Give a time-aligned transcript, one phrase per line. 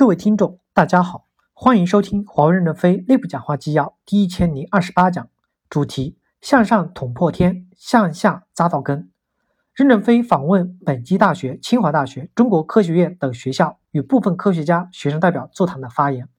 [0.00, 5.28] 各位听众，大家好，欢迎收听华为任正非内部讲话纪要第一千零二十八讲，
[5.68, 9.10] 主题：向上捅破天，向下扎到根。
[9.74, 16.30] 任正非访问本溪大学、清华大学、中国科学院等学校，与部分科学家、学生代表座谈的发言。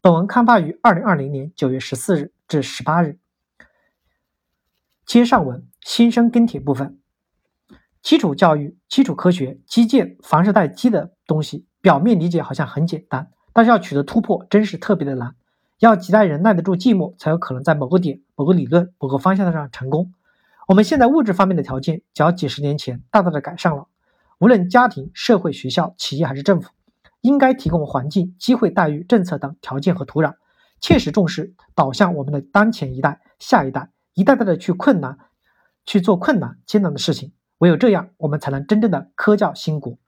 [0.00, 3.18] 本文刊发于二零二零年九月十四日至十八日。
[5.04, 6.98] 接上文，新生跟帖部分。
[8.00, 11.66] 基础教育、基础科学、基建，凡是带“基”的东西。
[11.82, 15.34] 表面理解好像很简单，但是要取得突破，真是特别的难。
[15.80, 20.14] 要几代人耐得住寂寞，才有可能在某个点、某个理论、某个方向上成功。
[20.68, 23.88] 我们现在物质方面的条件，较几十年前大大的改善了。
[24.38, 26.70] 无论家庭、社会、学校、企业还是政府，
[27.20, 30.34] 应该提供环境、机会、待遇、政策等条件和土壤，
[30.80, 35.18] 切实重视导向我们的当前一代、下一代，一代代的去困难
[35.84, 37.32] 去做困难艰难的事情。
[37.58, 39.98] 唯有这样，我们才能真正的科教兴国。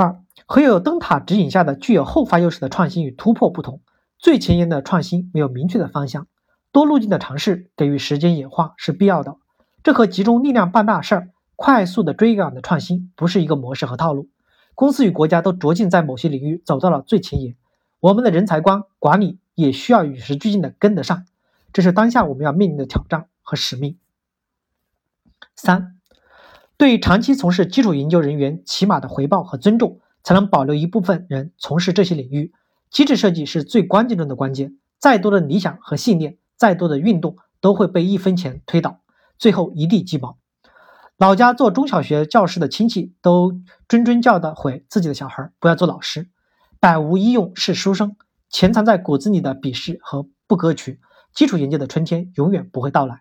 [0.00, 3.82] 二和有灯塔指引下的具有后发优势的创新与突破不同，
[4.18, 6.26] 最前沿的创新没有明确的方向，
[6.72, 9.36] 多路径的尝试给予时间演化是必要的。
[9.82, 14.28] 这和集中力量办大事儿、快速的追赶的创新不是一个模式和套路。
[14.74, 17.54] 公司与国家都着劲在某些领域走到了最前沿，
[18.00, 21.26] 我们的人才观管理也需要与时俱进的跟得上，
[21.72, 23.98] 这是当下我们要面临的挑战和使命。
[25.54, 25.99] 三。
[26.80, 32.54] 对于长期从事基础研究人员起码的回报和尊重，才能保留一部分人从事这些领域。
[32.88, 34.78] 机制设计是最关键中的关键。
[34.98, 39.02] 再多的理想和信念，再多的运动，都会被一分钱推倒，
[39.38, 40.38] 最后一地鸡毛。
[41.18, 43.52] 老家做中小学教师的亲戚都
[43.86, 46.30] 谆谆教导诲自己的小孩不要做老师，
[46.80, 48.16] 百无一用是书生。
[48.48, 50.98] 潜藏在骨子里的鄙视和不可取，
[51.34, 53.20] 基础研究的春天永远不会到来。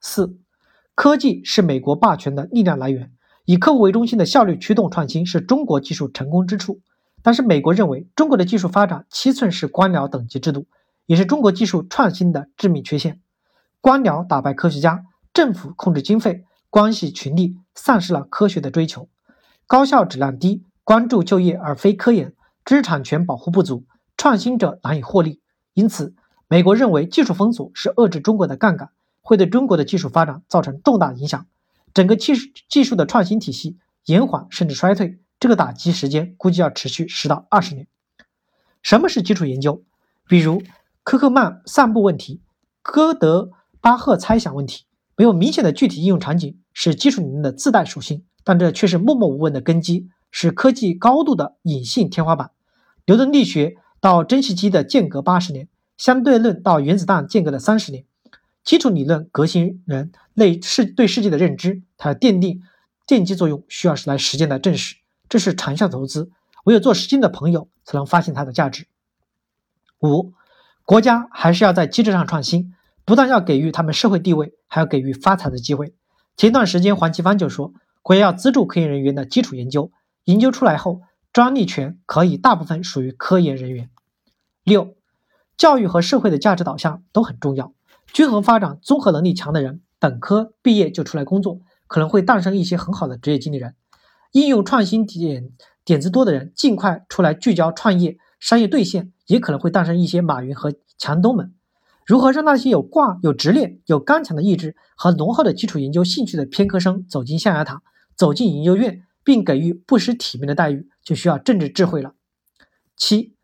[0.00, 0.38] 四。
[0.98, 3.12] 科技是美国霸权的力量来源，
[3.44, 6.80] 以客户为中心的效率驱动创新是中国技术成功之处。
[7.22, 10.66] 但是，美国认为中国的技术发展七寸是官僚等级制度，
[11.06, 13.20] 也是中国技术创新的致命缺陷。
[13.80, 19.08] 官僚打败科学家，政府控制经费，关系群力，丧失了科学的追求，
[19.68, 22.34] 高效质量低，关注就业而非科研，
[22.64, 23.84] 知识产权保护不足，
[24.16, 25.40] 创新者难以获利。
[25.74, 26.16] 因此，
[26.48, 28.90] 美国认为技术封锁是遏制中国的杠杆。
[29.28, 31.46] 会对中国的技术发展造成重大影响，
[31.92, 37.86] 整个技术技术的创新体系延缓甚至衰退，这个打击时间估计要持续十到二十年。
[38.80, 39.82] 什么是基础研究？
[40.26, 40.62] 比如
[41.02, 42.40] 科克曼散步问题、
[42.80, 43.50] 哥德
[43.82, 52.52] 巴赫猜想问题，没有明显的具体应用场景，是基础理论的自带属性，但这却是默默无闻的根基，是科技高度的隐性天花板。
[53.04, 55.68] 牛顿力学到蒸汽机的间隔八十年，
[55.98, 58.06] 相对论到原子弹间隔的三十年。
[58.68, 62.60] 基础理论革新人类世对世界的认知，它奠定
[63.06, 64.96] 奠基作用，需要是来实践来证实，
[65.30, 66.30] 这是长效投资。
[66.64, 68.86] 唯有做实践的朋友，才能发现它的价值。
[70.02, 70.34] 五，
[70.84, 72.74] 国家还是要在机制上创新，
[73.06, 75.94] 不但要给予他们社会地位，还要给予发财的机会。
[76.36, 79.90] 前段时间，黄奇帆就说，国家要资助科研人员的基础研究，
[80.24, 81.00] 研究出来后，
[81.32, 83.88] 专利权可以大部分属于科研人员。
[84.62, 84.94] 六，
[85.56, 87.72] 教育和社会的价值导向都很重要。
[88.12, 93.72] 均衡发展、综合能力强的人，本科毕业就出来工作，可能会诞生一些很好的职业经理人；
[94.32, 95.50] 应用创新点
[95.84, 101.54] 点子多的人，尽快出来聚焦创业、商业兑现，也可能会诞生一些马云和强东们。
[102.04, 107.82] 如何让那些有挂、有执念、有刚强的意志和浓厚的基础研究兴趣的偏科生走进象牙塔、
[108.16, 112.14] 走进研究院，并给予不失体面的待遇，就需要政治智慧了。
[112.96, 113.34] 七，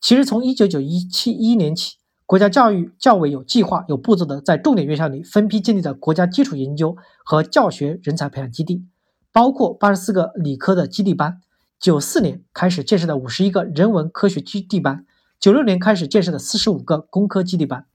[0.00, 1.98] 其实从一九九一七一年起。
[2.26, 8.84] 国家教育教委有计划、有步骤的在重点院校里分批建立了国家基础研究和教学人才培养基地，
[9.30, 11.40] 包括八十四个理科的基地班，
[11.78, 15.06] 九四年开始建设的五十一个人文科学基地班，
[15.38, 17.86] 九六年开始建设的四十五个工科基地班。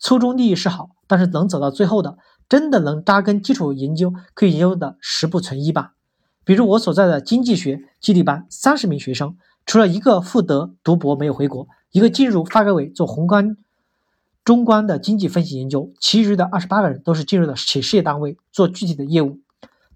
[0.00, 2.18] 初衷利益是好，但是能走到最后的，
[2.48, 5.92] 真的能扎根基础研究、科学研究的十不存一吧。
[6.44, 13.56] 比如我所在的经济学基地班，三十名学生，除了一个复德读博没有回国，一个进入发改委做宏观。
[14.44, 19.40] 中观的经济分析研究，其余的二十八个人都是进入了企事业单位做具体的业务。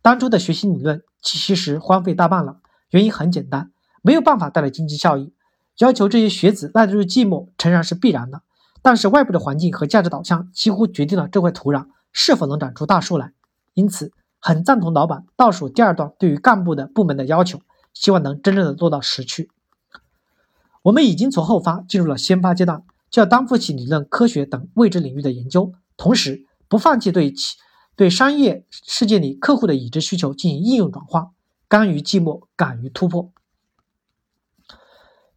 [0.02, 2.58] 当初的学习理论其实荒废大半了，
[2.90, 3.70] 原因很简单，
[4.02, 5.32] 没有办法带来经济效益。
[5.78, 8.42] 要求这些学子耐得住寂寞，诚然是必然的，
[8.82, 13.32] 但是外部的环境和价值导向几乎决定了这块土壤是否能长出大树来。
[13.72, 17.60] 因此，很赞同老板倒数第二段对于干部的部门的要求，
[17.94, 19.50] 希望能真正的落到实去。
[20.82, 22.82] 我们已经从后发进入了先发阶段。
[23.12, 27.58] 就要担负起理论科学等未知领域的研究，同时不放弃对其
[27.94, 31.32] 对商业世界里客户的已知需求进行应用转化，
[31.68, 33.30] 甘于寂寞，敢于突破。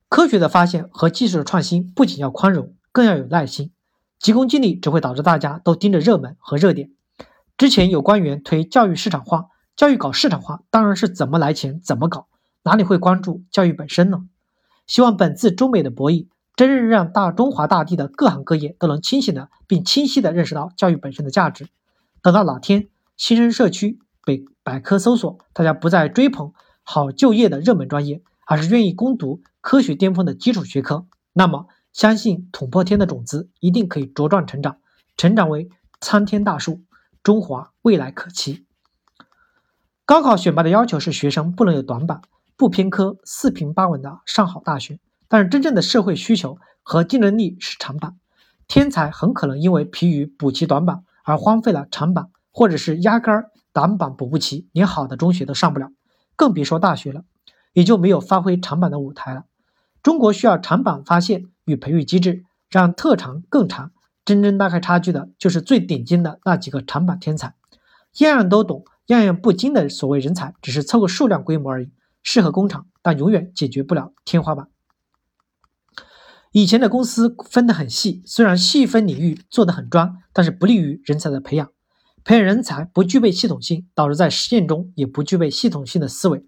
[0.08, 3.74] 科学的发现和技术的创新不仅要宽容，更要有耐心。
[4.20, 6.92] 急功近利只会导致大家都盯着热门和热点。
[7.58, 12.30] 之前有官员推教育市场化，教育搞市场化当然是怎么来钱怎么搞，
[12.64, 14.20] 哪里会关注教育本身呢？
[14.88, 21.68] 希望本次中美的博弈，真正让大中华大地的各行各业都能清醒的并清晰的认识到教育本身的价值。
[22.22, 26.54] 等到哪天新生社区被百科搜索，大家不再追捧
[26.84, 31.68] 好就业的热门专业，而是愿意攻读科学巅峰的基础学科，那么。
[31.94, 34.80] 相信捅破天的种子一定可以茁壮成长，
[35.16, 35.70] 成长为
[36.02, 36.84] 参天大树，
[37.24, 38.66] 中华未来可期。
[40.04, 42.22] 高考选拔的要求是学生不能有短板，
[42.58, 45.00] 不偏科，四平八稳的上好大学。
[45.36, 48.16] 但是真正的社会需求和竞争力是长板，
[48.70, 55.90] 天才很可能因为疲于补齐短板而荒废了长板，或者是压根儿短板补不齐，连好的中学都上不了，
[56.38, 57.26] 更别说大学了，
[57.74, 59.44] 也就没有发挥长板的舞台了。
[60.02, 61.48] 中国需要长板发现。
[61.66, 63.92] 与培育机制，让特长更长。
[64.24, 67.56] 真正拉开差距的，就是最顶尖的那几个长板天才。
[68.20, 71.90] 样样都懂，样样不精的所谓人才，只是凑个数量规模而已，
[72.22, 74.68] 适合工厂，但永远解决不了天花板。
[76.58, 81.70] 以前的公司分得很细，虽然细分领域做得很专，但是不利于人才的培养。
[82.24, 86.46] 培养人才不具备系统性，导致在实践中也不具备系统性的思维。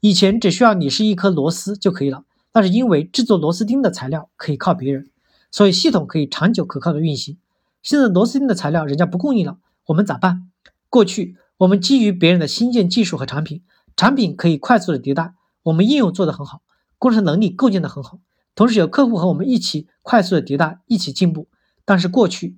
[0.00, 2.24] 以前只需要你是一颗螺丝就可以了。
[2.54, 5.10] 那是因为制作螺丝钉的材料可以靠别人，
[5.50, 7.36] 所以系统可以长久可靠的运行。
[7.82, 9.58] 现在螺丝钉的材料人家不供应了，
[9.88, 10.50] 我们咋办？
[10.88, 13.62] 过去我们基于别人的新建技术和产品，
[13.94, 16.62] 产品可以快速的迭代，我们应用做得很好，
[16.96, 18.20] 工程能力构建的很好，
[18.54, 21.48] 同时有客户和我们一起快速的迭代，一起进步。
[21.84, 22.56] 但是过去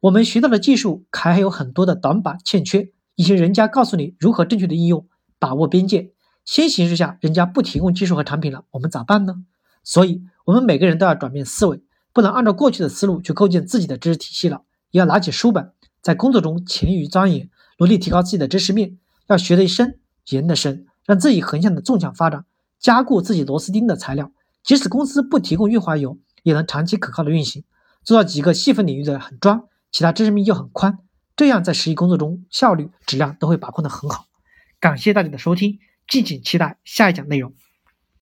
[0.00, 5.06] 我们学到的技术还有很多的短板欠缺，以前人家告诉你如何正确的应用，
[5.38, 6.12] 把握边界。
[6.44, 9.44] 先形势下，人家不提供技术和产品了，我们咋办呢？
[9.84, 11.82] 所以，我们每个人都要转变思维，
[12.14, 18.96] 不能按照过去的思路去构建自己的知识体系了，也要拿起书本，在工作中勤于钻研，努力提高自己的知识面，
[19.26, 19.98] 要学得深，
[20.30, 22.46] 研得深，让自己横向的纵向发展，
[22.78, 24.32] 加固自己螺丝钉的材料。
[24.62, 27.64] 即使公司不提供润滑油，也能长期可靠的运行，
[28.04, 30.98] 做到几个细分领域的很专，其他知识面又很宽，
[31.36, 34.26] 这样在实际工作中效率、质量都会把控的很好。
[34.80, 35.78] 感谢大家的收听。
[36.06, 37.52] 敬请期待下一讲内容。